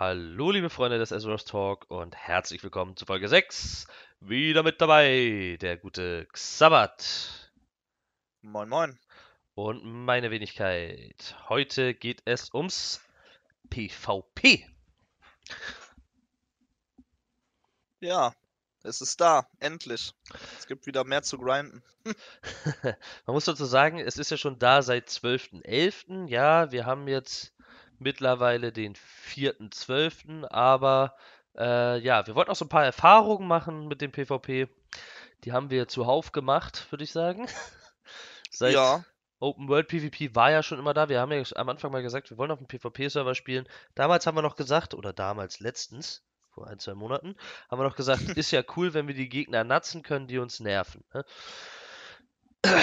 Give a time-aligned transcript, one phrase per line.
[0.00, 3.88] Hallo, liebe Freunde des Ezra's Talk und herzlich willkommen zu Folge 6.
[4.20, 7.52] Wieder mit dabei der gute Xabat
[8.40, 8.96] Moin, moin.
[9.54, 11.34] und meine Wenigkeit.
[11.48, 13.00] Heute geht es ums
[13.70, 14.68] PvP.
[17.98, 18.32] Ja,
[18.84, 20.12] es ist da, endlich.
[20.60, 21.82] Es gibt wieder mehr zu grinden.
[22.84, 26.28] Man muss dazu sagen, es ist ja schon da seit 12.11.
[26.28, 27.52] Ja, wir haben jetzt
[28.00, 31.14] mittlerweile den 4.12., aber
[31.56, 34.68] äh, ja, wir wollten auch so ein paar Erfahrungen machen mit dem PvP.
[35.44, 37.46] Die haben wir zuhauf gemacht, würde ich sagen.
[38.50, 39.04] Seit Ja,
[39.40, 41.08] Open World PvP war ja schon immer da.
[41.08, 43.68] Wir haben ja am Anfang mal gesagt, wir wollen auf dem PvP-Server spielen.
[43.94, 47.36] Damals haben wir noch gesagt, oder damals letztens, vor ein, zwei Monaten,
[47.70, 50.58] haben wir noch gesagt, ist ja cool, wenn wir die Gegner natzen können, die uns
[50.60, 51.04] nerven.
[51.14, 51.24] Ne?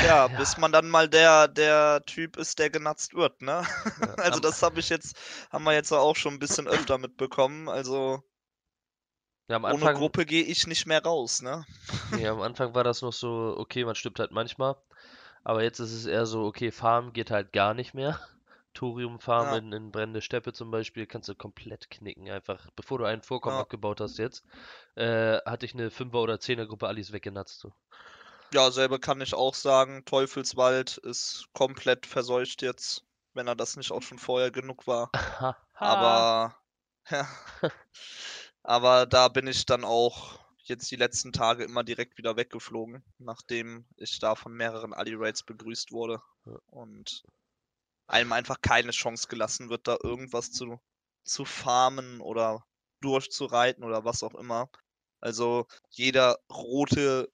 [0.06, 3.66] Ja, bis man dann mal der, der Typ ist, der genatzt wird, ne?
[4.18, 5.18] Also das habe ich jetzt,
[5.52, 7.70] haben wir jetzt auch schon ein bisschen öfter mitbekommen.
[7.70, 8.24] Also
[9.48, 11.66] ja, am ohne Anfang, Gruppe gehe ich nicht mehr raus, ne?
[12.18, 14.76] ja, am Anfang war das noch so, okay, man stirbt halt manchmal.
[15.44, 18.20] Aber jetzt ist es eher so, okay, Farm geht halt gar nicht mehr.
[18.74, 22.30] Thorium-Farm Ja, in, in brennende Steppe zum Beispiel kannst du komplett knicken.
[22.30, 23.62] Einfach, bevor du einen Vorkommen ja.
[23.62, 24.44] abgebaut hast jetzt,
[24.96, 27.60] äh, hatte ich eine 5er- oder 10er-Gruppe Alice weggenatzt.
[27.60, 27.72] So.
[28.56, 33.04] Ja, selber kann ich auch sagen, Teufelswald ist komplett verseucht jetzt,
[33.34, 35.12] wenn er das nicht auch schon vorher genug war.
[35.74, 36.56] Aber,
[37.10, 37.28] ja,
[38.64, 43.86] aber da bin ich dann auch jetzt die letzten Tage immer direkt wieder weggeflogen, nachdem
[43.98, 46.22] ich da von mehreren Ali-Raids begrüßt wurde
[46.68, 47.26] und
[48.08, 50.80] einem einfach keine Chance gelassen wird, da irgendwas zu,
[51.26, 52.66] zu farmen oder
[53.02, 54.70] durchzureiten oder was auch immer.
[55.20, 57.30] Also jeder rote,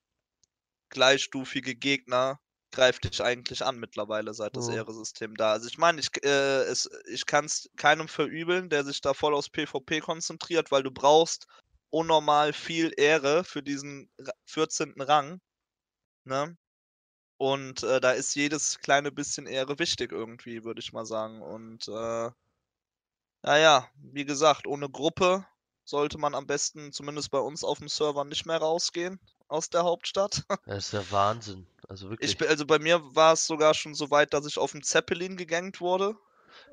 [0.92, 2.40] gleichstufige Gegner
[2.72, 4.70] greift dich eigentlich an mittlerweile, seit das Hm.
[4.70, 5.54] Ehre-System da.
[5.54, 9.36] Also ich meine, ich, äh, es, ich kann es keinem verübeln, der sich da voll
[9.36, 11.48] aufs PvP konzentriert, weil du brauchst
[11.90, 15.02] unnormal viel Ehre für diesen Ra- 14.
[15.02, 15.42] Rang,
[16.26, 16.58] ne?
[17.38, 21.42] Und äh, da ist jedes kleine bisschen Ehre wichtig irgendwie, würde ich mal sagen.
[21.42, 22.32] Und äh,
[23.44, 25.46] naja, wie gesagt, ohne Gruppe
[25.84, 29.20] sollte man am besten, zumindest bei uns auf dem Server, nicht mehr rausgehen
[29.52, 30.44] aus der Hauptstadt.
[30.66, 31.68] Das ist der Wahnsinn.
[31.88, 32.38] Also Ich wirklich.
[32.38, 35.36] bin, also bei mir war es sogar schon so weit, dass ich auf dem Zeppelin
[35.38, 36.16] gegankt wurde,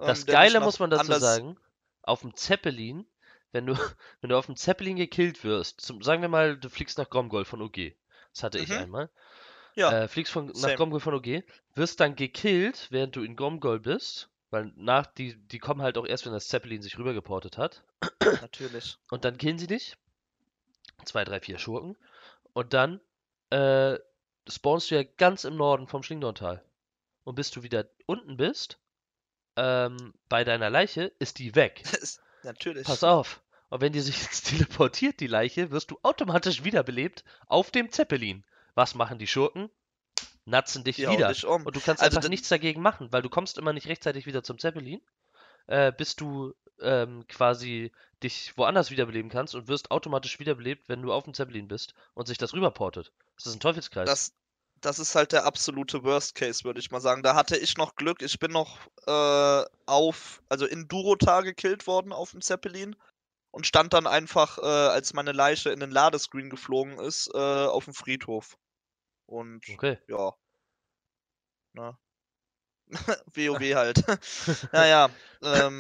[0.05, 1.57] Das ähm, Geile muss man dazu sagen,
[2.03, 3.07] auf dem Zeppelin,
[3.53, 3.75] wenn du,
[4.21, 7.45] wenn du auf dem Zeppelin gekillt wirst, zum, sagen wir mal, du fliegst nach Gromgol
[7.45, 7.95] von OG.
[8.33, 9.11] Das hatte ich Mhm, einmal.
[9.77, 10.75] ja, Äh, fliegst von, nach.
[10.75, 11.43] Gromgol von OG,
[11.75, 16.07] wirst dann gekillt, während du in Gromgol bist, weil nach, die, die kommen halt auch
[16.07, 17.85] erst, wenn das Zeppelin sich rübergeportet hat.
[18.41, 18.99] Natürlich.
[19.11, 19.97] Und dann killen sie dich.
[21.05, 21.97] Zwei, drei, vier Schurken.
[22.59, 23.01] Und dann
[23.51, 24.01] äh,
[24.49, 26.61] spawnst du ja ganz im Norden vom Schlingdorntal.
[27.23, 28.81] Und bis du wieder unten bist,
[29.55, 31.85] ähm, bei deiner Leiche, ist die weg.
[31.85, 32.89] Pass Natürlich.
[33.05, 33.45] auf.
[33.69, 38.45] Und wenn die sich jetzt teleportiert, die Leiche, wirst du automatisch wiederbelebt auf dem Zeppelin.
[38.75, 39.71] Was machen die Schurken?
[40.45, 41.29] Natzen dich hauen wieder.
[41.29, 41.65] dich um.
[41.65, 44.43] Und du kannst Also, einfach nichts dagegen machen, weil du kommst immer nicht rechtzeitig wieder
[44.43, 45.01] zum Zeppelin,
[45.69, 51.13] äh, bis du ähm, quasi dich woanders wiederbeleben kannst und wirst automatisch wiederbelebt, wenn du
[51.13, 53.13] auf dem Zeppelin bist und sich das rüberportet.
[53.37, 54.07] Das ist ein Teufelskreis.
[54.07, 54.33] das,
[54.81, 57.23] das ist halt der absolute Worst Case, würde ich mal sagen.
[57.23, 58.23] Da hatte ich noch Glück.
[58.23, 62.97] Ich bin noch äh, auf, also in Durota gekillt worden auf dem Zeppelin
[63.51, 67.85] und stand dann einfach, äh, als meine Leiche in den Ladescreen geflogen ist, äh, auf
[67.85, 68.57] dem Friedhof.
[69.27, 69.99] Und Okay.
[70.09, 70.33] ja,
[71.75, 71.97] ne?
[73.35, 74.05] WoW halt.
[74.73, 75.11] Naja,
[75.43, 75.79] ähm,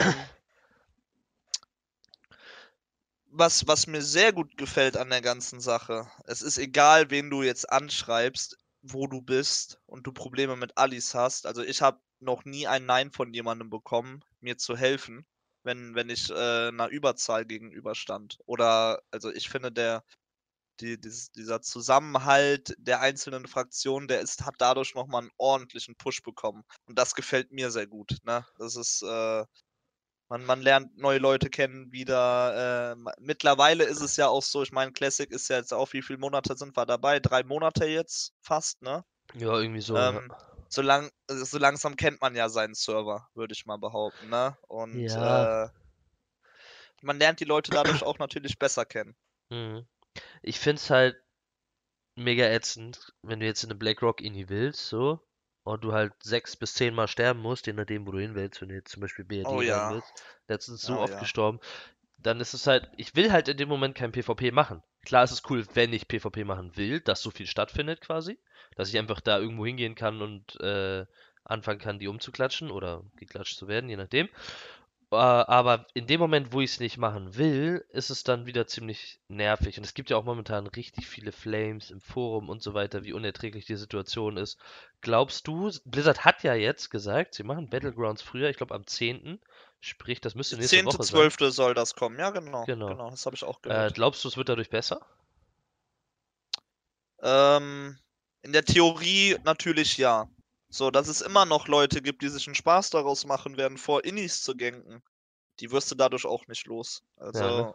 [3.38, 7.43] was, was mir sehr gut gefällt an der ganzen Sache, es ist egal, wen du
[7.43, 11.47] jetzt anschreibst, wo du bist und du Probleme mit Alice hast.
[11.47, 15.25] Also ich habe noch nie ein Nein von jemandem bekommen, mir zu helfen,
[15.62, 18.38] wenn, wenn ich äh, einer Überzahl gegenüberstand.
[18.47, 20.03] Oder, also ich finde, der,
[20.81, 26.22] die, dieses, dieser Zusammenhalt der einzelnen Fraktionen, der ist, hat dadurch nochmal einen ordentlichen Push
[26.22, 26.65] bekommen.
[26.87, 28.16] Und das gefällt mir sehr gut.
[28.25, 28.44] Ne?
[28.59, 29.44] Das ist, äh,
[30.28, 32.93] man, man lernt neue Leute kennen wieder.
[32.93, 36.02] Äh, mittlerweile ist es ja auch so, ich meine, Classic ist ja jetzt auch, wie
[36.02, 37.20] viele Monate sind wir dabei?
[37.20, 39.05] Drei Monate jetzt fast, ne?
[39.35, 39.97] Ja, irgendwie so.
[39.97, 40.11] ja.
[40.11, 40.32] Ähm,
[40.69, 44.56] so, lang, äh, so langsam kennt man ja seinen Server, würde ich mal behaupten, ne?
[44.69, 45.64] Und Ja.
[45.67, 45.69] äh,
[47.02, 49.17] man lernt die Leute dadurch auch natürlich besser kennen.
[49.50, 49.87] Mhm.
[50.43, 51.17] Ich find's halt
[52.17, 55.20] mega ätzend, wenn du jetzt in eine Blackrock Ini willst, so,
[55.69, 58.61] und du halt sechs bis zehn Mal sterben musst, je nachdem, wo du hin willst,
[58.61, 59.91] wenn du jetzt zum Beispiel BRD Oh ja.
[59.91, 60.23] willst.
[60.49, 61.20] Letztens so Oh oft ja.
[61.20, 61.61] gestorben.
[62.19, 64.82] Dann ist es halt, ich will halt in dem Moment kein PvP machen.
[65.05, 68.38] Klar ist es cool, wenn ich PvP machen will, dass so viel stattfindet quasi.
[68.76, 71.06] Dass ich einfach da irgendwo hingehen kann und äh,
[71.44, 74.29] anfangen kann, die umzuklatschen oder geklatscht zu werden, je nachdem.
[75.10, 78.66] Äh, aber in dem Moment, wo ich es nicht machen will, ist es dann wieder
[78.66, 79.78] ziemlich nervig.
[79.78, 83.14] Und es gibt ja auch momentan richtig viele Flames im Forum und so weiter, wie
[83.14, 84.58] unerträglich die Situation ist.
[85.00, 89.40] Glaubst du, Blizzard hat ja jetzt gesagt, sie machen Battlegrounds früher, ich glaube am 10.
[89.81, 90.87] Sprich, das müsste nächste 10.
[90.87, 91.37] Woche 12.
[91.38, 91.50] sein.
[91.52, 92.64] soll das kommen, ja genau.
[92.64, 93.93] Genau, genau das habe ich auch äh, gehört.
[93.93, 95.00] Äh, glaubst du, es wird dadurch besser?
[97.22, 97.99] Ähm,
[98.43, 100.28] in der Theorie natürlich ja.
[100.70, 104.05] So, dass es immer noch Leute gibt, die sich einen Spaß daraus machen werden, vor
[104.05, 105.03] Innis zu ganken.
[105.61, 107.03] Die wirst du dadurch auch nicht los.
[107.17, 107.75] Also, ja, ne?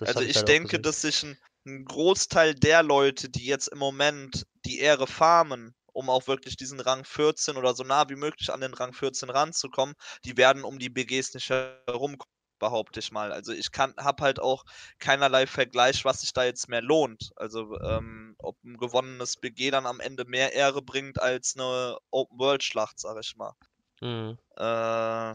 [0.00, 3.78] also ich, ich halt denke, dass sich ein, ein, Großteil der Leute, die jetzt im
[3.78, 8.52] Moment die Ehre farmen, um auch wirklich diesen Rang 14 oder so nah wie möglich
[8.52, 9.94] an den Rang 14 ranzukommen,
[10.24, 13.32] die werden um die BGs nicht herumkommen behaupte ich mal.
[13.32, 14.64] Also ich kann, habe halt auch
[14.98, 17.32] keinerlei Vergleich, was sich da jetzt mehr lohnt.
[17.36, 22.98] Also ähm, ob ein gewonnenes BG dann am Ende mehr Ehre bringt als eine Open-World-Schlacht,
[22.98, 23.52] sag ich mal.
[24.00, 24.38] Mhm.
[24.56, 25.34] Äh,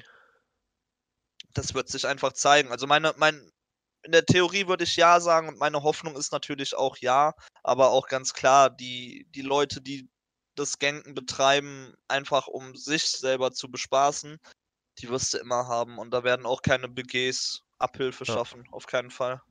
[1.54, 2.72] das wird sich einfach zeigen.
[2.72, 3.52] Also meine, mein,
[4.04, 7.34] in der Theorie würde ich ja sagen und meine Hoffnung ist natürlich auch ja,
[7.64, 10.10] aber auch ganz klar, die, die Leute, die
[10.56, 14.40] das Ganken betreiben, einfach um sich selber zu bespaßen,
[15.00, 18.34] die wirst du immer haben und da werden auch keine BGs Abhilfe ja.
[18.34, 19.42] schaffen, auf keinen Fall.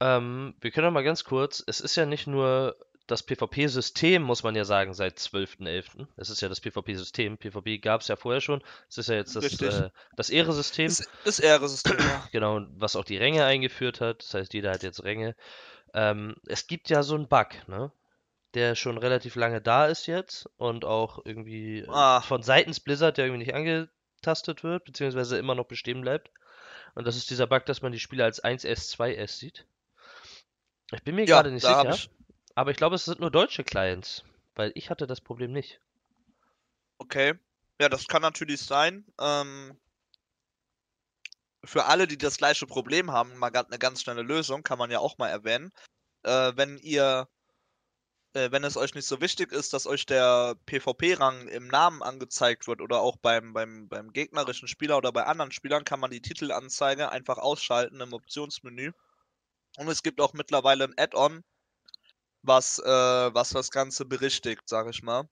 [0.00, 2.76] Ähm, wir können doch mal ganz kurz, es ist ja nicht nur
[3.08, 6.06] das PvP-System, muss man ja sagen, seit 12.11.
[6.16, 7.38] Es ist ja das PvP-System.
[7.38, 8.62] PvP gab es ja vorher schon.
[8.88, 10.88] Es ist ja jetzt das, äh, das Ehre-System.
[10.88, 12.28] Das, das Ehre-System, ja.
[12.32, 14.22] Genau, was auch die Ränge eingeführt hat.
[14.22, 15.34] Das heißt, jeder hat jetzt Ränge.
[15.94, 17.90] Ähm, es gibt ja so einen Bug, ne?
[18.54, 22.20] Der schon relativ lange da ist jetzt und auch irgendwie ah.
[22.20, 26.30] von seitens Blizzard ja irgendwie nicht ange abgetastet wird, beziehungsweise immer noch bestehen bleibt.
[26.94, 29.66] Und das ist dieser Bug, dass man die Spiele als 1S, 2S sieht.
[30.92, 32.10] Ich bin mir ja, gerade nicht sicher, ich...
[32.54, 34.24] aber ich glaube, es sind nur deutsche Clients,
[34.54, 35.80] weil ich hatte das Problem nicht.
[36.98, 37.34] Okay.
[37.80, 39.04] Ja, das kann natürlich sein.
[39.20, 39.78] Ähm,
[41.62, 44.98] für alle, die das gleiche Problem haben, mal eine ganz schnelle Lösung, kann man ja
[44.98, 45.72] auch mal erwähnen.
[46.24, 47.28] Äh, wenn ihr
[48.34, 52.66] äh, wenn es euch nicht so wichtig ist, dass euch der PvP-Rang im Namen angezeigt
[52.66, 56.22] wird oder auch beim, beim, beim gegnerischen Spieler oder bei anderen Spielern, kann man die
[56.22, 58.92] Titelanzeige einfach ausschalten im Optionsmenü.
[59.78, 61.44] Und es gibt auch mittlerweile ein Add-on,
[62.42, 65.28] was, äh, was das Ganze berichtigt, sag ich mal.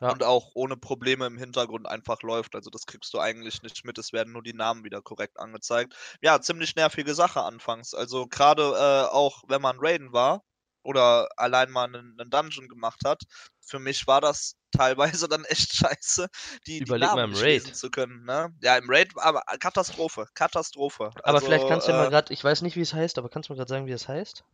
[0.00, 0.12] Ja.
[0.12, 2.54] Und auch ohne Probleme im Hintergrund einfach läuft.
[2.54, 3.98] Also das kriegst du eigentlich nicht mit.
[3.98, 5.94] Es werden nur die Namen wieder korrekt angezeigt.
[6.22, 7.94] Ja, ziemlich nervige Sache anfangs.
[7.94, 10.44] Also gerade äh, auch wenn man Raiden war,
[10.82, 13.22] oder allein mal einen, einen, Dungeon gemacht hat.
[13.60, 16.28] Für mich war das teilweise dann echt scheiße,
[16.66, 17.76] die, Überleg die Namen mal im Raid.
[17.76, 18.24] zu können.
[18.24, 18.52] Ne?
[18.62, 21.10] Ja, im Raid, aber Katastrophe, Katastrophe.
[21.22, 23.18] Aber also, vielleicht kannst du ja mal äh gerade, ich weiß nicht, wie es heißt,
[23.18, 24.44] aber kannst du mir gerade sagen, wie es heißt?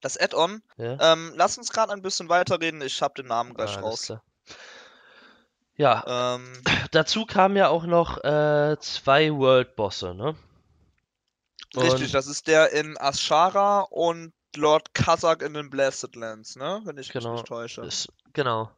[0.00, 0.62] Das Add-on?
[0.76, 1.12] Ja.
[1.12, 4.12] Ähm, lass uns gerade ein bisschen weiterreden, ich habe den Namen gleich ah, raus.
[5.76, 6.62] Ja, ähm,
[6.92, 10.36] dazu kamen ja auch noch äh, zwei World-Bosse, ne?
[11.76, 16.80] Richtig, das ist der in Ashara und Lord Kazak in den Blasted Lands, ne?
[16.84, 17.82] Wenn ich genau, mich nicht täusche.
[17.82, 18.70] Ist, genau.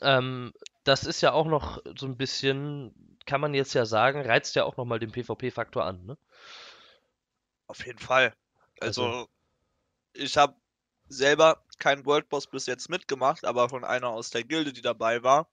[0.00, 0.52] Ähm,
[0.84, 4.64] das ist ja auch noch so ein bisschen, kann man jetzt ja sagen, reizt ja
[4.64, 6.18] auch nochmal den PvP-Faktor an, ne?
[7.66, 8.34] Auf jeden Fall.
[8.80, 9.28] Also, also
[10.12, 10.54] ich habe
[11.08, 15.22] selber keinen World Boss bis jetzt mitgemacht, aber von einer aus der Gilde, die dabei
[15.22, 15.48] war,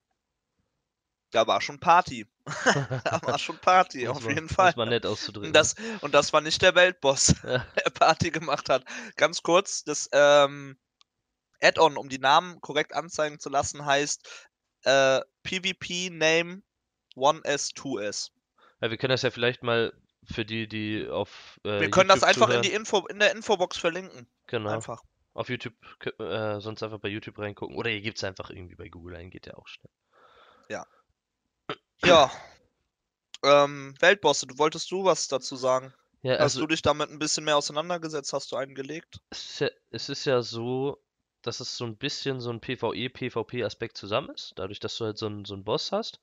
[1.31, 2.27] da war schon Party.
[3.03, 4.67] da war schon Party, auf war, jeden Fall.
[4.67, 5.49] Das war nett auszudrücken.
[5.49, 7.65] Und das, und das war nicht der Weltboss, ja.
[7.85, 8.83] der Party gemacht hat.
[9.15, 10.77] Ganz kurz, das ähm,
[11.61, 14.49] Add-on, um die Namen korrekt anzeigen zu lassen, heißt
[14.83, 16.61] äh, PvP Name
[17.15, 18.31] 1S, 2S.
[18.81, 19.93] Ja, wir können das ja vielleicht mal
[20.25, 21.59] für die, die auf.
[21.63, 24.27] Äh, wir können YouTube das einfach in, die Info, in der Infobox verlinken.
[24.47, 24.69] Genau.
[24.69, 25.03] Einfach.
[25.33, 25.75] Auf YouTube,
[26.19, 27.75] äh, sonst einfach bei YouTube reingucken.
[27.75, 29.91] Oder ihr gebt es einfach irgendwie bei Google ein, geht ja auch schnell.
[30.69, 30.85] Ja.
[32.03, 32.31] Ja.
[33.43, 35.93] Ähm, Weltbosse, du wolltest du was dazu sagen?
[36.21, 38.33] Ja, also, Hast du dich damit ein bisschen mehr auseinandergesetzt?
[38.33, 39.21] Hast du einen gelegt?
[39.29, 41.01] Es ist ja, so,
[41.41, 45.27] dass es so ein bisschen so ein PvE-PvP-Aspekt zusammen ist, dadurch, dass du halt so
[45.27, 46.19] einen, so einen Boss hast.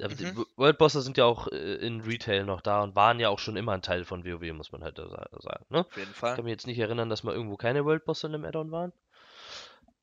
[0.00, 0.16] Mhm.
[0.16, 3.56] Die Worldbosse sind ja auch äh, in Retail noch da und waren ja auch schon
[3.56, 5.64] immer ein Teil von WoW, muss man halt sagen.
[5.68, 5.80] Ne?
[5.86, 6.30] Auf jeden Fall.
[6.30, 8.92] Ich kann mich jetzt nicht erinnern, dass mal irgendwo keine Worldbosse in einem Addon waren.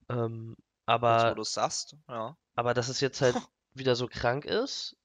[0.09, 1.17] Ähm, aber.
[1.17, 2.37] Jetzt, wo du sagst, ja.
[2.55, 3.35] Aber dass es jetzt halt
[3.73, 4.95] wieder so krank ist,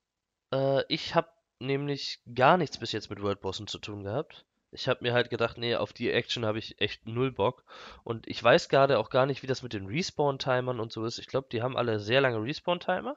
[0.52, 4.44] äh, ich habe nämlich gar nichts bis jetzt mit Worldbossen zu tun gehabt.
[4.72, 7.64] Ich habe mir halt gedacht, nee, auf die Action habe ich echt null Bock.
[8.04, 11.18] Und ich weiß gerade auch gar nicht, wie das mit den Respawn-Timern und so ist.
[11.18, 13.16] Ich glaube, die haben alle sehr lange Respawn-Timer.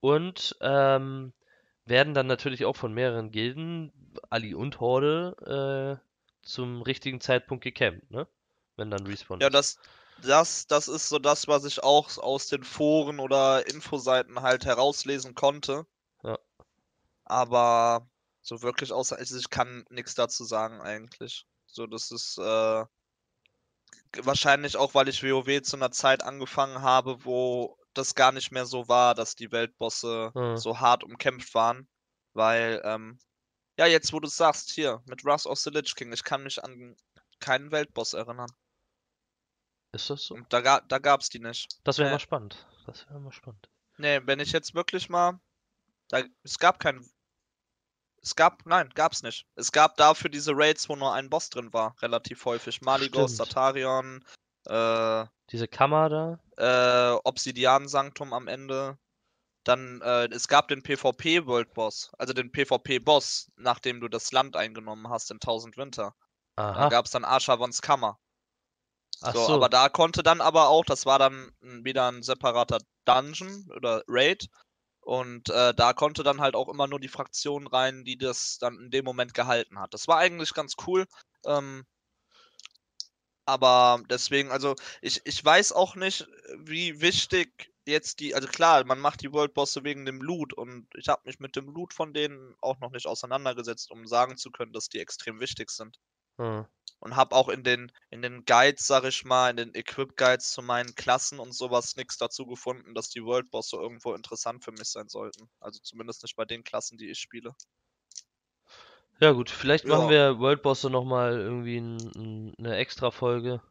[0.00, 1.32] Und ähm,
[1.84, 3.92] werden dann natürlich auch von mehreren Gilden,
[4.30, 6.06] Ali und Horde, äh,
[6.42, 8.26] zum richtigen Zeitpunkt gecampt, ne?
[8.76, 9.54] Wenn dann Respawn Ja, ist.
[9.54, 9.78] das,
[10.22, 15.34] das, das ist so das, was ich auch aus den Foren oder Infoseiten halt herauslesen
[15.34, 15.86] konnte.
[17.30, 18.08] Aber
[18.42, 21.46] So wirklich außer also ich kann nichts dazu sagen eigentlich.
[21.66, 22.84] So, das ist äh,
[24.22, 28.66] wahrscheinlich auch, weil ich WoW zu einer Zeit angefangen habe, wo das gar nicht mehr
[28.66, 30.56] so war, dass die Weltbosse Mhm.
[30.56, 31.88] so hart umkämpft waren.
[32.32, 33.18] Weil, ähm,
[33.78, 36.62] ja, jetzt wo du sagst, hier, mit Wrath of the Lich King, ich kann mich
[36.62, 36.96] an
[37.40, 38.50] keinen Weltboss erinnern.
[39.92, 40.34] Ist das so?
[40.34, 41.78] Und da, ga, da gab's die nicht.
[41.84, 42.14] Das wäre Nee.
[42.14, 42.66] mal spannend.
[42.86, 43.68] Das wäre mal spannend.
[43.98, 45.40] Nee, wenn ich jetzt wirklich mal.
[46.08, 47.08] Da, es gab keinen.
[48.22, 49.46] Es gab, nein, gab's nicht.
[49.54, 52.80] Es gab dafür diese Raids, wo nur ein Boss drin war, relativ häufig.
[52.82, 53.36] Maligos.
[53.36, 54.24] Satarion,
[54.66, 56.08] äh, Diese Kammer
[56.56, 57.14] da.
[57.14, 58.98] äh, Obsidian-Sanktum am Ende.
[59.64, 65.08] Dann, äh, es gab den PvP-World Boss, also den PvP-Boss, nachdem du das Land eingenommen
[65.08, 66.14] hast in 1000 Winter.
[66.56, 66.88] Da Aha.
[66.88, 68.18] gab's dann Arshavons Kammer.
[69.22, 69.54] Ach So, so.
[69.54, 74.46] aber da konnte dann aber auch, das war dann wieder ein separater Dungeon oder Raid.
[75.00, 78.78] Und äh, da konnte dann halt auch immer nur die Fraktion rein, die das dann
[78.78, 79.94] in dem Moment gehalten hat.
[79.94, 81.06] Das war eigentlich ganz cool.
[81.46, 81.86] Ähm,
[83.46, 86.28] aber deswegen, also ich, ich weiß auch nicht,
[86.58, 90.86] wie wichtig jetzt die, also klar, man macht die World Bosse wegen dem Loot und
[90.94, 94.50] ich habe mich mit dem Loot von denen auch noch nicht auseinandergesetzt, um sagen zu
[94.50, 95.98] können, dass die extrem wichtig sind
[96.40, 96.62] Hm.
[97.00, 100.50] und habe auch in den in den Guides, sag ich mal, in den Equip Guides
[100.50, 104.72] zu meinen Klassen und sowas nichts dazu gefunden, dass die World Bosse irgendwo interessant für
[104.72, 105.50] mich sein sollten.
[105.60, 107.54] Also zumindest nicht bei den Klassen, die ich spiele.
[109.20, 110.10] Ja gut, vielleicht machen Ja.
[110.10, 113.62] wir World Bosse nochmal irgendwie n, n, eine extra Folge.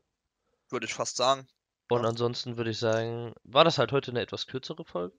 [0.69, 1.47] Würde ich fast sagen.
[1.87, 2.05] Und Ja.
[2.05, 5.15] ansonsten würde ich sagen, war das halt heute eine etwas kürzere Folge.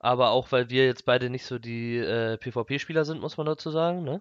[0.00, 3.70] Aber auch weil wir jetzt beide nicht so die äh, PvP-Spieler sind, muss man dazu
[3.70, 4.20] sagen, ne?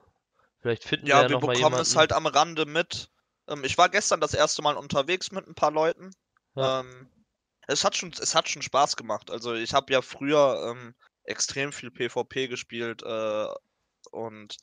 [0.67, 3.09] Vielleicht finden wir Ja, ja wir bekommen es halt am Rande mit.
[3.47, 6.11] Ähm, ich war gestern das erste Mal unterwegs mit ein paar Leuten.
[6.55, 6.81] Ja.
[6.81, 7.09] Ähm,
[7.67, 9.31] es hat schon, es hat schon Spaß gemacht.
[9.31, 10.93] Also ich habe ja früher ähm,
[11.23, 13.47] extrem viel PvP gespielt äh,
[14.11, 14.57] und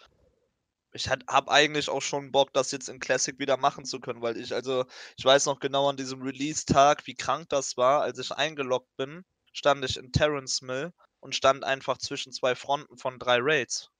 [0.92, 4.36] ich habe eigentlich auch schon Bock, das jetzt in Classic wieder machen zu können, weil
[4.36, 4.84] ich, also,
[5.16, 8.02] ich weiß noch genau an diesem Release-Tag, wie krank das war.
[8.02, 12.96] Als ich eingeloggt bin, stand ich in Terrence Mill und stand einfach zwischen zwei Fronten
[12.96, 13.90] von drei Raids.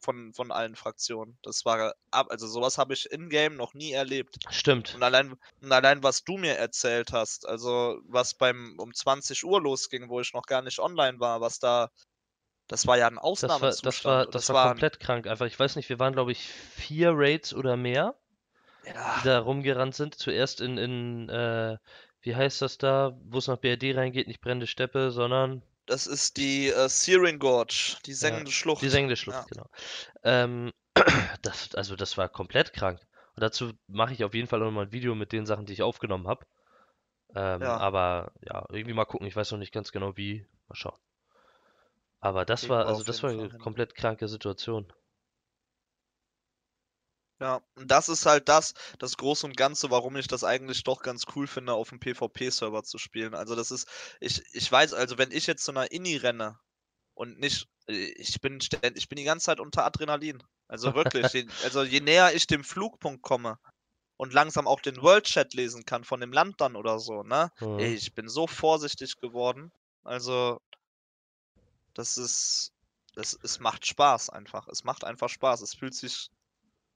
[0.00, 1.38] Von, von, allen Fraktionen.
[1.42, 4.36] Das war ab, also sowas habe ich in-game noch nie erlebt.
[4.50, 4.94] Stimmt.
[4.94, 9.60] Und allein, und allein, was du mir erzählt hast, also was beim um 20 Uhr
[9.60, 11.90] losging, wo ich noch gar nicht online war, was da,
[12.68, 13.86] das war ja ein Das war, Ausnahmezustand.
[13.86, 15.26] das war, und das war komplett krank.
[15.26, 18.14] Einfach, ich weiß nicht, wir waren, glaube ich, vier Raids oder mehr,
[18.84, 20.14] ja, die da rumgerannt sind.
[20.14, 21.76] Zuerst in, in äh,
[22.26, 26.36] wie heißt das da, wo es nach BRD reingeht, nicht brennende Steppe, sondern das ist
[26.36, 28.82] die äh, Searing Gorge, die sengende Schlucht.
[28.82, 29.44] die sengende Schlucht, Ja.
[29.44, 29.66] genau.
[30.22, 30.72] Ähm,
[31.42, 33.00] das, also das war komplett krank.
[33.34, 35.82] Und dazu mache ich auf jeden Fall nochmal ein Video mit den Sachen, die ich
[35.82, 36.46] aufgenommen habe.
[37.34, 37.76] Ähm, Ja.
[37.76, 39.26] aber ja, irgendwie mal gucken.
[39.26, 40.46] Ich weiß noch nicht ganz genau wie.
[40.68, 40.98] Mal schauen.
[42.20, 43.58] Aber das Kriegen war, also das war eine hin.
[43.58, 44.92] komplett kranke Situation.
[47.40, 51.02] Ja, und das ist halt das, das Große und Ganze, warum ich das eigentlich doch
[51.02, 53.34] ganz cool finde, auf dem PvP-Server zu spielen.
[53.34, 53.86] Also das ist,
[54.20, 56.58] ich, ich weiß, also wenn ich jetzt zu einer Inni renne
[57.14, 58.58] und nicht, äh, ich bin
[58.94, 60.42] ich bin die ganze Zeit unter Adrenalin.
[60.68, 63.58] Also wirklich, je, also je näher ich dem Flugpunkt komme
[64.16, 67.50] und langsam auch den World Chat lesen kann von dem Land dann oder so, ne?
[67.60, 67.78] Mhm.
[67.78, 69.72] Ey, ich bin so vorsichtig geworden.
[70.04, 70.60] Also,
[71.94, 72.72] das ist,
[73.14, 74.68] das, es macht Spaß einfach.
[74.68, 75.62] Es macht einfach Spaß.
[75.62, 76.30] Es fühlt sich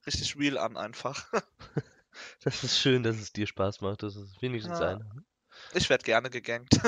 [0.06, 1.26] richtig real an einfach.
[2.42, 4.02] Das ist schön, dass es dir Spaß macht.
[4.02, 4.88] Das ist wenigstens Ja.
[4.88, 5.04] einer.
[5.14, 5.24] ne?
[5.74, 6.74] Ich werde gerne gegankt.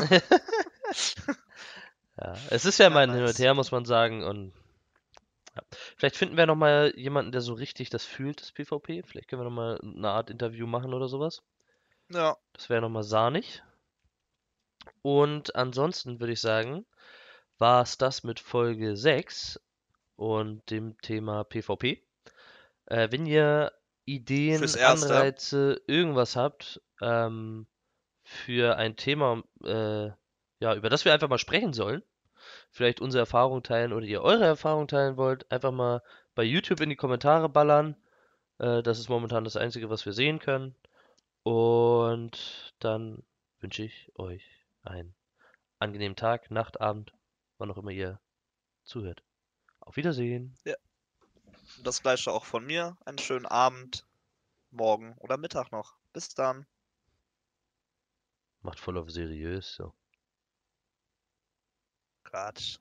[2.17, 3.39] Ja, es ist ja Ja, mal ein Hin und nice.
[3.39, 4.23] Her, muss man sagen.
[4.23, 4.53] Und
[5.57, 5.63] ja.
[5.97, 9.03] Vielleicht finden wir noch mal jemanden, der so richtig das fühlt, das PvP.
[9.03, 11.43] Vielleicht können wir noch mal eine Art Interview machen oder sowas.
[12.11, 13.63] Ja, Das wäre noch mal sahnig.
[15.03, 16.85] Und ansonsten würde ich sagen,
[17.59, 19.61] war es das mit Folge 6
[20.17, 22.03] und dem Thema PvP.
[22.93, 23.73] Äh, wenn ihr
[24.05, 24.63] Ideen.
[24.63, 27.67] Anreize, irgendwas habt ähm,
[28.23, 30.11] für ein Thema, äh,
[30.61, 32.03] ja, über das wir einfach mal sprechen sollen,
[32.71, 36.03] vielleicht unsere Erfahrung teilen oder ihr eure Erfahrung teilen wollt, einfach mal
[36.35, 37.97] bei YouTube in die Kommentare ballern.
[38.59, 40.77] Äh, das ist momentan das Einzige, was wir sehen können.
[41.45, 43.25] Und dann
[43.61, 44.45] wünsche ich euch
[44.83, 45.15] einen
[45.79, 47.15] angenehmen Tag, Nacht, Abend,
[47.57, 48.21] wann auch immer ihr
[48.85, 49.23] zuhört.
[49.81, 50.59] Auf Wiedersehen.
[51.83, 52.97] Das gleiche auch von mir.
[53.05, 54.07] Einen schönen Abend,
[54.71, 55.97] morgen oder Mittag noch.
[56.13, 56.67] Bis dann.
[58.63, 59.75] Macht voll auf seriös.
[59.75, 59.93] So.
[62.25, 62.79] Quatsch.